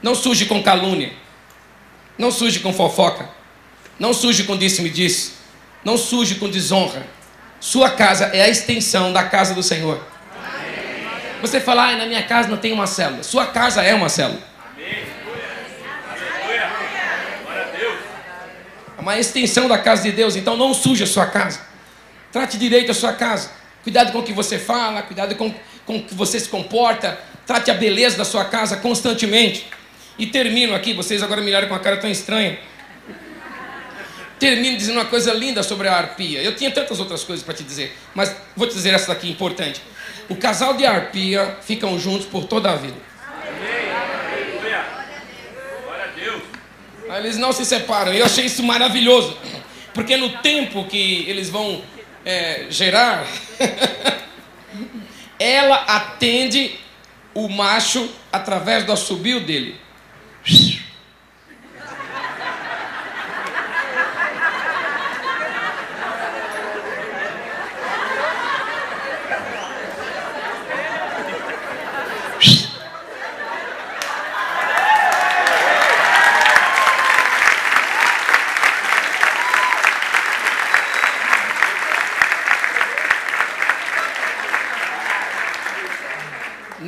[0.00, 1.12] Não suje com calúnia.
[2.16, 3.28] Não suje com fofoca.
[3.98, 5.39] Não suje com disse-me-disse.
[5.84, 7.06] Não suje com desonra.
[7.58, 10.00] Sua casa é a extensão da casa do Senhor.
[11.40, 13.22] Você fala, ah, na minha casa não tem uma célula.
[13.22, 14.40] Sua casa é uma célula.
[18.98, 21.60] É uma extensão da casa de Deus, então não suje a sua casa.
[22.30, 23.50] Trate direito a sua casa.
[23.82, 25.54] Cuidado com o que você fala, cuidado com,
[25.86, 27.18] com o que você se comporta.
[27.46, 29.66] Trate a beleza da sua casa constantemente.
[30.18, 32.58] E termino aqui, vocês agora me olharam com uma cara tão estranha.
[34.40, 36.42] Termino dizendo uma coisa linda sobre a arpia.
[36.42, 39.82] Eu tinha tantas outras coisas para te dizer, mas vou te dizer essa daqui importante.
[40.30, 42.96] O casal de arpia ficam juntos por toda a vida.
[47.18, 48.14] Eles não se separam.
[48.14, 49.36] Eu achei isso maravilhoso.
[49.92, 51.82] Porque no tempo que eles vão
[52.24, 53.26] é, gerar,
[55.38, 56.78] ela atende
[57.34, 59.76] o macho através do assobio dele.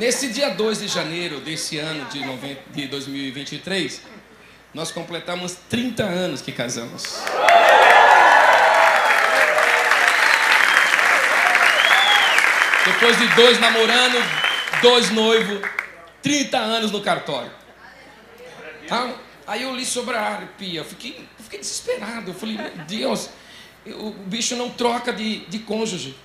[0.03, 4.01] Nesse dia 2 de janeiro desse ano de, 90, de 2023,
[4.73, 7.03] nós completamos 30 anos que casamos.
[12.85, 14.17] Depois de dois namorando,
[14.81, 15.61] dois noivos,
[16.21, 17.51] 30 anos no cartório.
[18.87, 19.13] Tá?
[19.47, 22.31] Aí eu li sobre a arpia, eu fiquei, fiquei desesperado.
[22.31, 23.29] Eu falei, meu Deus,
[23.85, 26.15] o bicho não troca de, de cônjuge.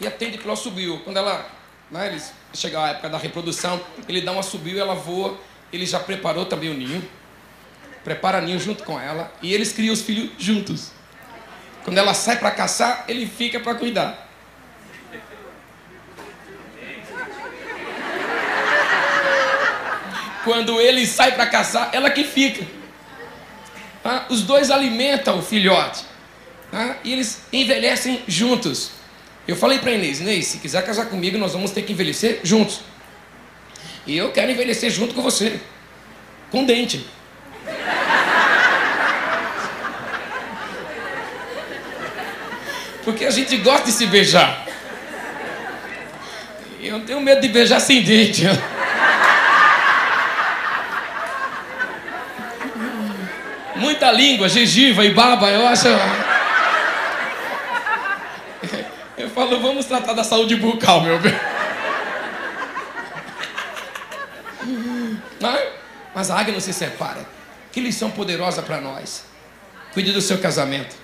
[0.00, 1.00] E atende pelo subiu.
[1.04, 1.46] Quando ela,
[1.90, 5.38] né, eles, chega a época da reprodução, ele dá uma subiu, ela voa,
[5.72, 7.06] ele já preparou também o ninho,
[8.04, 10.92] prepara ninho junto com ela, e eles criam os filhos juntos.
[11.84, 14.28] Quando ela sai para caçar, ele fica para cuidar.
[20.44, 22.66] Quando ele sai para caçar, ela que fica.
[24.04, 26.04] Ah, os dois alimentam o filhote.
[26.72, 28.99] Ah, e eles envelhecem juntos.
[29.48, 32.80] Eu falei para Inês, Inês, se quiser casar comigo, nós vamos ter que envelhecer juntos.
[34.06, 35.60] E eu quero envelhecer junto com você.
[36.50, 37.06] Com dente.
[43.04, 44.66] Porque a gente gosta de se beijar.
[46.80, 48.44] Eu tenho medo de beijar sem dente.
[53.76, 55.88] Muita língua, gengiva e baba, eu acho.
[59.30, 61.32] Eu falo, vamos tratar da saúde bucal, meu bem.
[66.12, 67.24] Mas a águia não se separa.
[67.70, 69.24] Que lição poderosa para nós.
[69.94, 70.96] Cuide do seu casamento.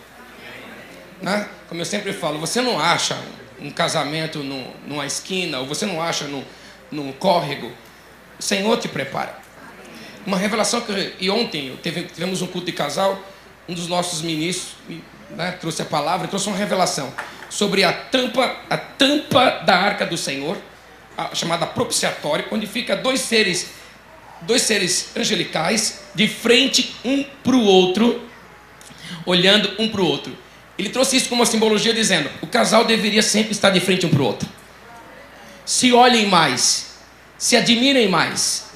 [1.23, 1.49] Né?
[1.69, 3.17] Como eu sempre falo, você não acha
[3.61, 6.45] um casamento no, numa esquina, ou você não acha no,
[6.91, 7.71] num córrego.
[8.41, 9.39] O Senhor te prepara.
[10.27, 13.23] Uma revelação que e ontem teve, tivemos um culto de casal,
[13.69, 14.75] um dos nossos ministros
[15.31, 17.13] né, trouxe a palavra, trouxe uma revelação
[17.49, 20.57] sobre a tampa, a tampa da arca do Senhor,
[21.33, 23.71] chamada propiciatória, onde fica dois seres,
[24.43, 28.23] dois seres angelicais de frente um para o outro,
[29.25, 30.37] olhando um para o outro.
[30.79, 34.11] Ele trouxe isso como uma simbologia dizendo: o casal deveria sempre estar de frente um
[34.11, 34.49] para o outro.
[35.65, 36.99] Se olhem mais,
[37.39, 38.67] se admirem mais,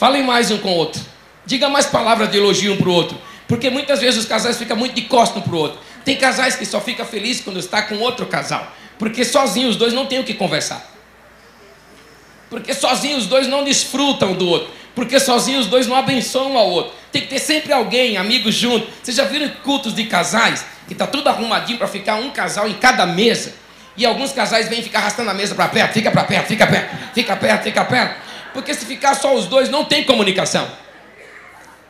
[0.00, 0.98] Falem mais um com o outro.
[1.44, 3.18] Diga mais palavras de elogio um para o outro.
[3.46, 5.78] Porque muitas vezes os casais ficam muito de costas um para o outro.
[6.04, 8.74] Tem casais que só ficam felizes quando está com outro casal.
[8.98, 10.90] Porque sozinhos os dois não têm o que conversar.
[12.48, 14.70] Porque sozinhos os dois não desfrutam do outro.
[14.94, 16.92] Porque sozinhos os dois não abençoam ao outro.
[17.12, 18.86] Tem que ter sempre alguém, amigos junto.
[19.02, 20.64] Vocês já viram cultos de casais?
[20.86, 23.54] Que está tudo arrumadinho para ficar um casal em cada mesa.
[23.96, 27.14] E alguns casais vêm ficar arrastando a mesa para perto, fica para perto, fica perto,
[27.14, 28.20] fica perto, fica perto.
[28.52, 30.68] Porque se ficar só os dois, não tem comunicação.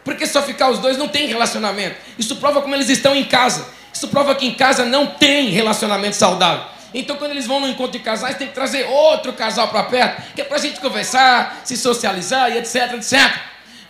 [0.05, 1.96] Porque só ficar os dois não tem relacionamento.
[2.18, 3.66] Isso prova como eles estão em casa.
[4.01, 6.65] Isso prova que em casa não tem relacionamento saudável.
[6.95, 10.23] Então, quando eles vão no encontro de casais, tem que trazer outro casal para perto,
[10.35, 13.31] que é para a gente conversar, se socializar e etc, etc.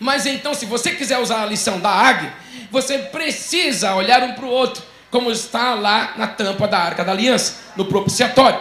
[0.01, 2.35] Mas então, se você quiser usar a lição da águia,
[2.73, 7.12] você precisa olhar um para o outro, como está lá na tampa da arca da
[7.12, 8.61] aliança, no propiciatório.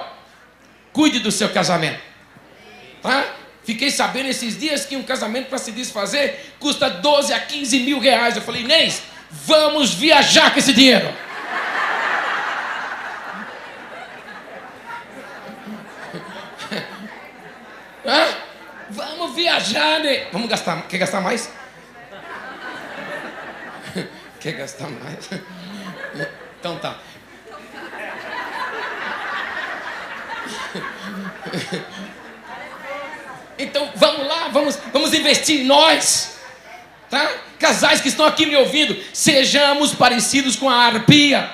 [0.93, 1.99] Cuide do seu casamento.
[3.01, 3.25] Tá?
[3.63, 7.99] Fiquei sabendo esses dias que um casamento para se desfazer custa 12 a 15 mil
[7.99, 8.35] reais.
[8.35, 11.11] Eu falei, Inês, vamos viajar com esse dinheiro.
[18.09, 18.27] Hã?
[18.89, 20.29] Vamos viajar, né?
[20.31, 20.81] Vamos gastar.
[20.87, 21.51] Quer gastar mais?
[24.41, 25.29] Quer gastar mais?
[26.59, 26.97] Então tá.
[33.57, 36.37] Então vamos lá, vamos, vamos investir em nós.
[37.09, 37.31] Tá?
[37.57, 41.49] Casais que estão aqui me ouvindo, sejamos parecidos com a arpia.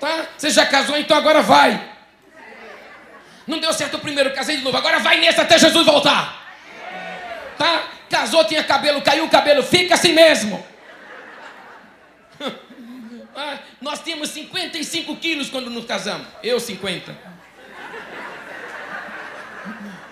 [0.00, 0.26] Tá?
[0.36, 1.95] Você já casou, então agora vai.
[3.46, 4.76] Não deu certo o primeiro, casei de novo.
[4.76, 6.44] Agora vai nesse até Jesus voltar.
[7.56, 7.88] Tá?
[8.10, 10.64] Casou, tinha cabelo, caiu o cabelo, fica assim mesmo.
[13.38, 16.26] Ah, nós tínhamos 55 quilos quando nos casamos.
[16.42, 17.14] Eu 50.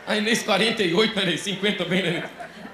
[0.07, 2.29] A Inês 48, a Inês 50 bem, né?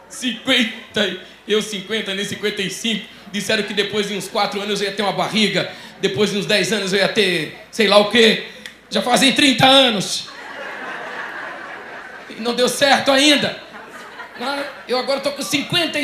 [0.08, 3.06] 50, eu 50, Inês 55.
[3.30, 6.46] Disseram que depois de uns 4 anos eu ia ter uma barriga, depois de uns
[6.46, 8.48] 10 anos eu ia ter sei lá o quê.
[8.90, 10.29] Já fazem 30 anos.
[12.40, 13.56] Não deu certo ainda.
[14.88, 15.98] Eu agora estou com 50,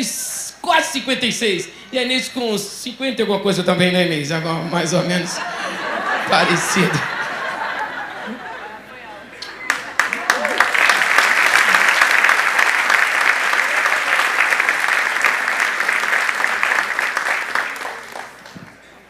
[0.61, 1.69] quase 56.
[1.91, 4.31] E a Inês com 50 e alguma coisa também, né, Inês?
[4.31, 5.37] Agora mais ou menos
[6.29, 7.17] parecido.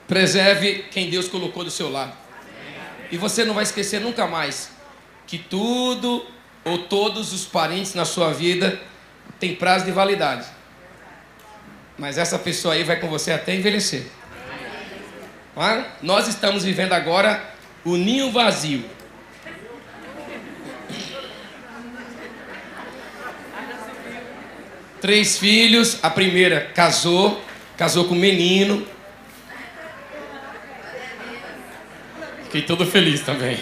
[0.08, 2.14] Preserve quem Deus colocou do seu lado.
[3.12, 4.72] E você não vai esquecer nunca mais
[5.26, 6.26] que tudo
[6.68, 8.80] ou todos os parentes na sua vida
[9.40, 10.46] têm prazo de validade.
[11.98, 14.06] Mas essa pessoa aí vai com você até envelhecer.
[15.56, 17.44] Ah, nós estamos vivendo agora
[17.84, 18.86] o ninho vazio.
[25.02, 27.42] Três filhos, a primeira casou,
[27.76, 28.86] casou com um menino,
[32.48, 33.58] Fiquei todo feliz também.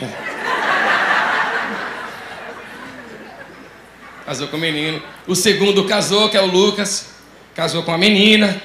[4.25, 5.01] Casou com o menino.
[5.27, 7.11] O segundo casou, que é o Lucas.
[7.53, 8.59] Casou com a menina.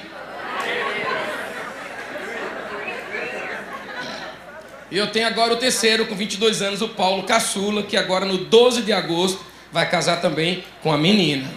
[4.89, 8.39] E eu tenho agora o terceiro, com 22 anos, o Paulo Caçula, que agora no
[8.39, 9.39] 12 de agosto
[9.71, 11.47] vai casar também com a menina.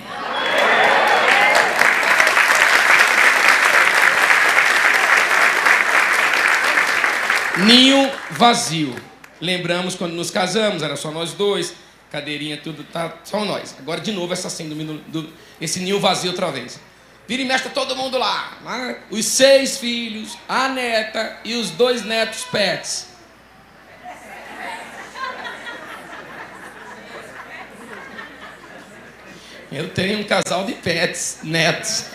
[7.57, 8.95] Ninho vazio.
[9.41, 11.75] Lembramos quando nos casamos, era só nós dois,
[12.15, 13.75] cadeirinha, tudo, tá só nós.
[13.77, 16.79] Agora de novo essa síndrome do, do, esse ninho vazio outra vez.
[17.27, 18.59] Vira e mexe todo mundo lá.
[18.63, 18.99] Né?
[19.11, 23.09] Os seis filhos, a neta e os dois netos pets.
[29.73, 32.07] Eu tenho um casal de pets, netos.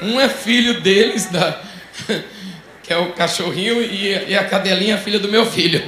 [0.00, 1.62] Um, um é filho deles, da,
[2.82, 5.84] que é o cachorrinho, e, e a cadelinha é filha do meu filho.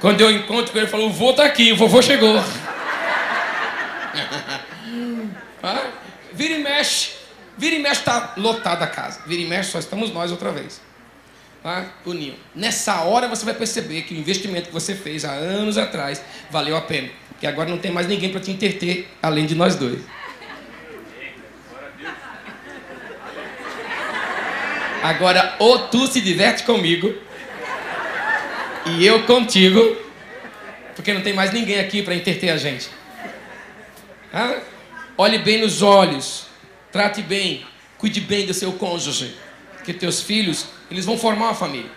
[0.00, 2.36] Quando eu encontro com ele, ele falou: O vô tá aqui, o vovô chegou.
[5.62, 5.90] ah,
[6.32, 7.10] vira e mexe,
[7.56, 9.20] vira e mexe, tá lotada a casa.
[9.26, 10.80] Vira e mexe, só estamos nós outra vez.
[11.62, 11.86] Tá?
[12.04, 12.36] O ninho.
[12.54, 16.76] Nessa hora você vai perceber que o investimento que você fez há anos atrás valeu
[16.76, 17.08] a pena.
[17.40, 20.00] Que agora não tem mais ninguém para te interter além de nós dois.
[25.02, 27.14] Agora, ou tu se diverte comigo,
[28.96, 29.96] e eu contigo,
[30.94, 32.88] porque não tem mais ninguém aqui para interter a gente.
[35.16, 36.46] Olhe bem nos olhos,
[36.92, 37.66] trate bem,
[37.98, 39.34] cuide bem do seu cônjuge,
[39.76, 41.90] porque teus filhos, eles vão formar uma família.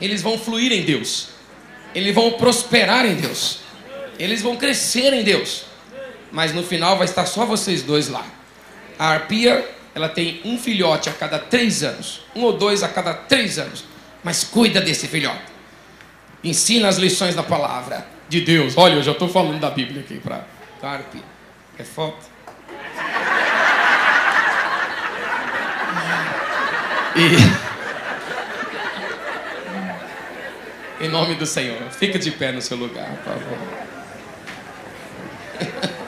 [0.00, 1.28] Eles vão fluir em Deus.
[1.94, 3.60] Eles vão prosperar em Deus.
[4.18, 5.64] Eles vão crescer em Deus.
[6.30, 8.26] Mas no final vai estar só vocês dois lá.
[8.98, 13.14] A arpia ela tem um filhote a cada três anos, um ou dois a cada
[13.14, 13.84] três anos.
[14.22, 15.55] Mas cuida desse filhote.
[16.46, 18.74] Ensina as lições da palavra de Deus.
[18.76, 20.44] Olha, eu já estou falando da Bíblia aqui para
[20.80, 21.20] Carpe.
[21.76, 22.24] É foto?
[27.16, 27.36] E
[31.04, 33.58] em nome do Senhor, fica de pé no seu lugar, por favor.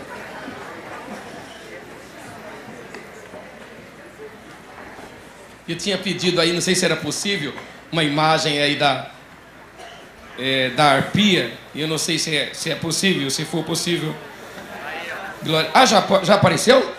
[5.67, 7.53] Eu tinha pedido aí, não sei se era possível,
[7.93, 9.11] uma imagem aí da,
[10.39, 11.53] é, da arpia.
[11.75, 14.15] E eu não sei se é, se é possível, se for possível.
[15.43, 15.71] Glória.
[15.75, 16.95] Ah, já, já apareceu?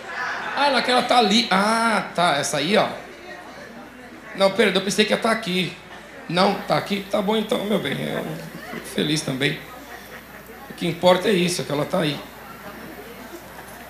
[0.56, 1.48] Ah, naquela tá ali.
[1.50, 2.38] Ah, tá.
[2.38, 2.88] Essa aí, ó.
[4.36, 5.74] Não, perdão, eu pensei que ia estar tá aqui.
[6.28, 7.06] Não, tá aqui?
[7.10, 7.94] Tá bom então, meu bem.
[7.94, 8.24] Eu
[8.74, 9.58] fico feliz também.
[10.70, 12.20] O que importa é isso, é que ela tá aí.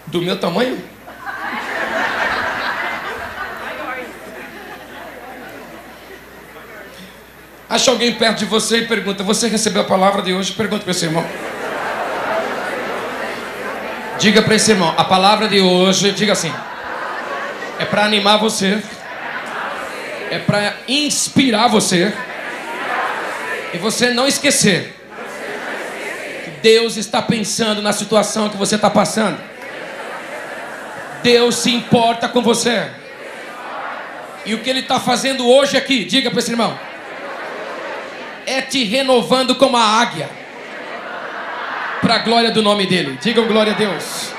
[0.08, 0.82] Do meu tamanho?
[7.80, 10.52] Acha alguém perto de você e pergunta: Você recebeu a palavra de hoje?
[10.52, 11.26] Pergunta para esse irmão.
[14.20, 16.54] Diga para esse irmão: A palavra de hoje, diga assim,
[17.80, 18.84] é para animar você,
[20.30, 22.14] é para inspirar você,
[23.74, 24.94] e você não esquecer
[26.44, 29.40] que Deus está pensando na situação que você está passando.
[31.24, 32.90] Deus se importa com você.
[34.46, 36.89] E o que Ele está fazendo hoje aqui, diga para esse irmão
[38.50, 40.30] é te renovando como a águia.
[42.02, 43.20] Para a glória do nome dele.
[43.22, 44.32] Digam glória a Deus.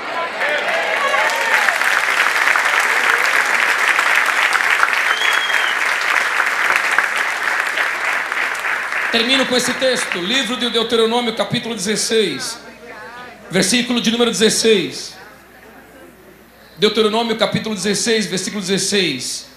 [9.11, 12.59] Termino com esse texto, livro de Deuteronômio, capítulo 16,
[13.49, 15.17] versículo de número 16.
[16.77, 19.49] Deuteronômio, capítulo 16, versículo 16.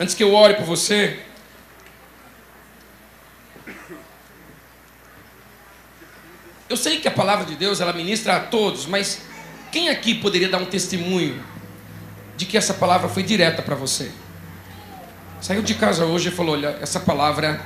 [0.00, 1.20] Antes que eu ore por você,
[6.68, 9.22] Eu sei que a palavra de Deus ela ministra a todos, mas
[9.72, 11.42] quem aqui poderia dar um testemunho
[12.36, 14.10] de que essa palavra foi direta para você?
[15.40, 17.60] Saiu de casa hoje e falou: Olha, essa palavra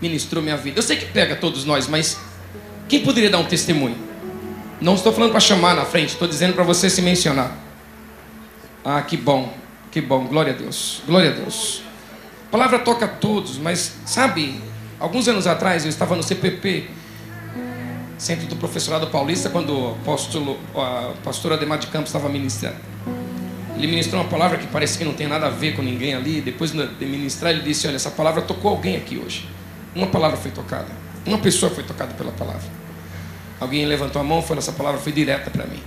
[0.00, 0.78] ministrou minha vida.
[0.78, 2.18] Eu sei que pega todos nós, mas
[2.88, 3.96] quem poderia dar um testemunho?
[4.80, 7.54] Não estou falando para chamar na frente, estou dizendo para você se mencionar.
[8.82, 9.52] Ah, que bom,
[9.90, 11.82] que bom, glória a Deus, glória a Deus.
[12.48, 14.58] A palavra toca a todos, mas sabe,
[14.98, 16.99] alguns anos atrás eu estava no CPP
[18.20, 22.76] centro do professorado paulista, quando o apóstolo, a pastora Ademar de Campos estava ministrando.
[23.76, 26.42] Ele ministrou uma palavra que parece que não tem nada a ver com ninguém ali.
[26.42, 29.48] Depois de ministrar, ele disse: Olha, essa palavra tocou alguém aqui hoje.
[29.94, 30.88] Uma palavra foi tocada.
[31.24, 32.68] Uma pessoa foi tocada pela palavra.
[33.58, 35.82] Alguém levantou a mão falou: Essa palavra foi direta para mim.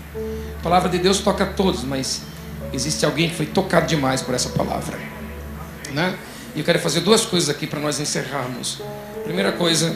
[0.59, 2.23] A palavra de Deus toca a todos, mas
[2.73, 4.97] existe alguém que foi tocado demais por essa palavra.
[5.91, 6.17] Né?
[6.55, 8.81] E eu quero fazer duas coisas aqui para nós encerrarmos.
[9.23, 9.95] Primeira coisa,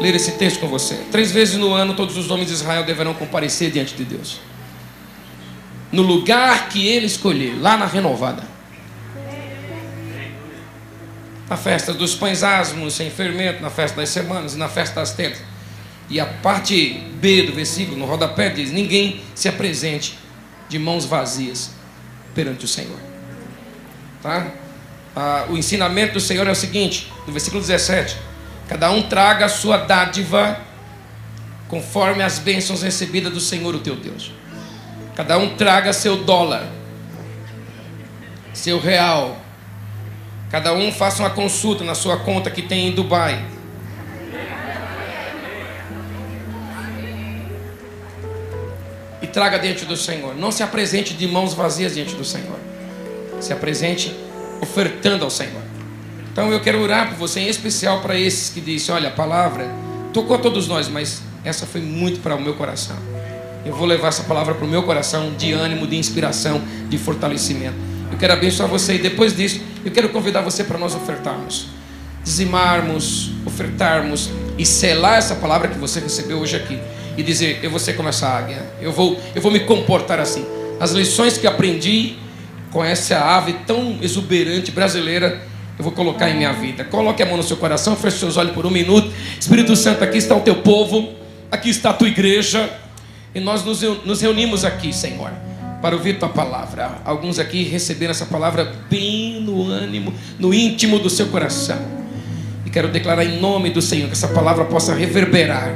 [0.00, 0.94] ler esse texto com você.
[1.10, 4.40] Três vezes no ano, todos os homens de Israel deverão comparecer diante de Deus.
[5.90, 8.42] No lugar que ele escolher, lá na renovada.
[11.48, 15.12] Na festa dos pães asmos, sem fermento, na festa das semanas e na festa das
[15.12, 15.40] tendas.
[16.08, 20.18] E a parte B do versículo, no rodapé, diz: Ninguém se apresente
[20.68, 21.70] de mãos vazias
[22.34, 22.98] perante o Senhor.
[24.22, 24.48] Tá?
[25.14, 28.16] Ah, o ensinamento do Senhor é o seguinte, no versículo 17:
[28.68, 30.60] Cada um traga a sua dádiva
[31.68, 34.32] conforme as bênçãos recebidas do Senhor, o teu Deus.
[35.14, 36.66] Cada um traga seu dólar,
[38.52, 39.38] seu real.
[40.50, 43.44] Cada um faça uma consulta na sua conta que tem em Dubai.
[49.22, 50.36] E traga diante do Senhor.
[50.36, 52.58] Não se apresente de mãos vazias diante do Senhor.
[53.40, 54.14] Se apresente
[54.60, 55.65] ofertando ao Senhor.
[56.36, 59.72] Então eu quero orar por você, em especial para esses que dizem: olha, a palavra
[60.12, 62.94] tocou a todos nós, mas essa foi muito para o meu coração.
[63.64, 66.60] Eu vou levar essa palavra para o meu coração de ânimo, de inspiração,
[66.90, 67.76] de fortalecimento.
[68.12, 71.68] Eu quero abençoar você e depois disso eu quero convidar você para nós ofertarmos,
[72.22, 74.28] dizimarmos, ofertarmos
[74.58, 76.78] e selar essa palavra que você recebeu hoje aqui
[77.16, 80.44] e dizer: eu vou ser como essa águia, eu vou, eu vou me comportar assim.
[80.78, 82.18] As lições que aprendi
[82.70, 86.84] com essa ave tão exuberante brasileira, eu vou colocar em minha vida.
[86.84, 89.10] Coloque a mão no seu coração, feche seus olhos por um minuto.
[89.38, 91.10] Espírito Santo, aqui está o teu povo,
[91.50, 92.70] aqui está a tua igreja,
[93.34, 95.30] e nós nos reunimos aqui, Senhor,
[95.82, 96.98] para ouvir tua palavra.
[97.04, 101.78] Alguns aqui receberam essa palavra bem no ânimo, no íntimo do seu coração.
[102.64, 105.74] E quero declarar em nome do Senhor que essa palavra possa reverberar,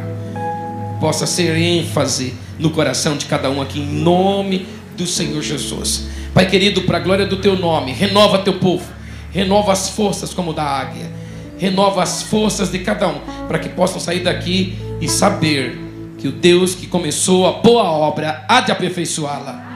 [0.99, 6.09] possa ser ênfase no coração de cada um aqui, em nome do Senhor Jesus.
[6.33, 8.85] Pai querido, para a glória do teu nome, renova teu povo,
[9.31, 11.11] renova as forças como da águia,
[11.59, 15.79] renova as forças de cada um, para que possam sair daqui e saber
[16.19, 19.69] que o Deus que começou a boa obra há de aperfeiçoá-la.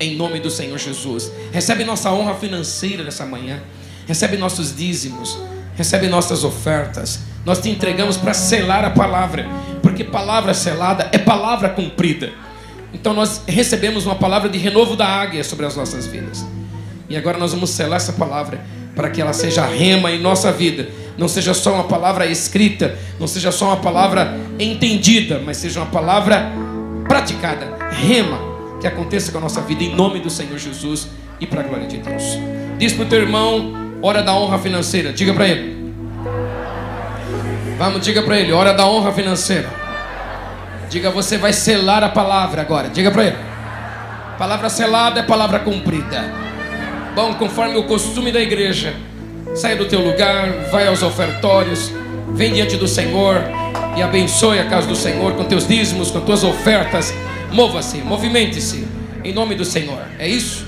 [0.00, 1.30] Em nome do Senhor Jesus.
[1.52, 3.62] Recebe nossa honra financeira nessa manhã.
[4.06, 5.38] Recebe nossos dízimos.
[5.76, 7.20] Recebe nossas ofertas.
[7.44, 9.46] Nós te entregamos para selar a palavra.
[9.82, 12.32] Porque palavra selada é palavra cumprida.
[12.92, 16.44] Então nós recebemos uma palavra de renovo da águia sobre as nossas vidas.
[17.08, 18.64] E agora nós vamos selar essa palavra
[18.94, 20.88] para que ela seja rema em nossa vida.
[21.16, 25.86] Não seja só uma palavra escrita, não seja só uma palavra entendida, mas seja uma
[25.86, 26.50] palavra
[27.06, 28.38] praticada, rema,
[28.80, 31.08] que aconteça com a nossa vida em nome do Senhor Jesus
[31.40, 32.22] e para a glória de Deus.
[32.78, 33.72] Diz para o teu irmão,
[34.02, 35.12] hora da honra financeira.
[35.12, 35.94] Diga para ele.
[37.78, 39.68] Vamos, diga para ele, hora da honra financeira.
[40.90, 42.88] Diga, você vai selar a palavra agora.
[42.88, 43.36] Diga para ele.
[44.38, 46.24] Palavra selada é palavra cumprida.
[47.14, 48.92] Bom, conforme o costume da igreja,
[49.54, 51.92] saia do teu lugar, vai aos ofertórios,
[52.32, 53.36] vem diante do Senhor
[53.96, 57.14] e abençoe a casa do Senhor com teus dízimos, com tuas ofertas.
[57.52, 58.84] Mova-se, movimente-se
[59.22, 60.02] em nome do Senhor.
[60.18, 60.66] É isso?